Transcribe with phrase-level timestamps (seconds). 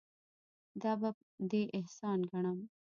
[0.81, 1.09] دا به
[1.49, 2.59] دې احسان ګڼم.